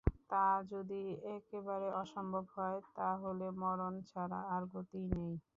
[0.29, 1.01] তা যদি
[1.31, 5.33] একেবারে অসম্ভব হয় তা হলে মরণ ছাড়া আর গতিই নেই।